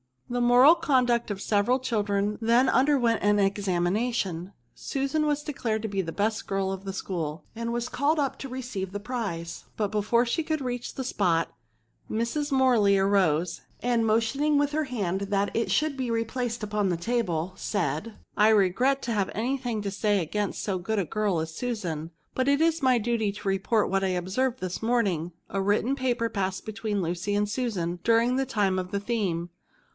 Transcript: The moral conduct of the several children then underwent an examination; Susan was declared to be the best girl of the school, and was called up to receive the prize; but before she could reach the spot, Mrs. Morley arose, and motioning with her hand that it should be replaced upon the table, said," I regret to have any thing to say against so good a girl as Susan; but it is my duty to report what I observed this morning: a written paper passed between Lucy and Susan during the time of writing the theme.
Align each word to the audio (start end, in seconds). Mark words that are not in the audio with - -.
The 0.31 0.41
moral 0.41 0.73
conduct 0.75 1.29
of 1.29 1.37
the 1.37 1.43
several 1.43 1.77
children 1.77 2.39
then 2.41 2.69
underwent 2.69 3.21
an 3.21 3.37
examination; 3.37 4.53
Susan 4.73 5.25
was 5.27 5.43
declared 5.43 5.81
to 5.83 5.89
be 5.89 6.01
the 6.01 6.13
best 6.13 6.47
girl 6.47 6.71
of 6.71 6.85
the 6.85 6.93
school, 6.93 7.43
and 7.53 7.71
was 7.73 7.89
called 7.89 8.17
up 8.17 8.39
to 8.39 8.49
receive 8.49 8.93
the 8.93 8.99
prize; 8.99 9.65
but 9.75 9.91
before 9.91 10.25
she 10.25 10.41
could 10.41 10.61
reach 10.61 10.95
the 10.95 11.03
spot, 11.03 11.53
Mrs. 12.09 12.51
Morley 12.51 12.97
arose, 12.97 13.61
and 13.83 14.05
motioning 14.05 14.57
with 14.57 14.71
her 14.71 14.85
hand 14.85 15.21
that 15.29 15.53
it 15.53 15.69
should 15.69 15.97
be 15.97 16.09
replaced 16.09 16.63
upon 16.63 16.89
the 16.89 16.97
table, 16.97 17.53
said," 17.55 18.15
I 18.37 18.49
regret 18.49 19.01
to 19.03 19.11
have 19.11 19.29
any 19.35 19.57
thing 19.57 19.83
to 19.83 19.91
say 19.91 20.19
against 20.21 20.63
so 20.63 20.79
good 20.79 20.97
a 20.97 21.05
girl 21.05 21.39
as 21.41 21.53
Susan; 21.53 22.09
but 22.33 22.47
it 22.47 22.61
is 22.61 22.81
my 22.81 22.97
duty 22.97 23.33
to 23.33 23.47
report 23.47 23.89
what 23.89 24.03
I 24.03 24.07
observed 24.15 24.61
this 24.61 24.81
morning: 24.81 25.33
a 25.49 25.61
written 25.61 25.95
paper 25.95 26.29
passed 26.29 26.65
between 26.65 27.01
Lucy 27.03 27.35
and 27.35 27.47
Susan 27.47 27.99
during 28.03 28.37
the 28.37 28.45
time 28.47 28.79
of 28.79 28.87
writing 28.87 28.91
the 28.99 29.05
theme. 29.05 29.49